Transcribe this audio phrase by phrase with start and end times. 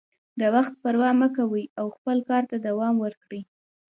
[0.39, 3.41] د وخت پروا مه کوئ او خپل کار ته دوام ورکړئ.